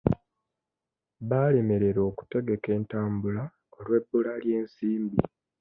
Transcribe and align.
Baalemererwa 1.29 2.03
okutegeka 2.11 2.67
entambula 2.77 3.43
lw'ebbula 3.81 4.33
ly'ensimbi. 4.43 5.19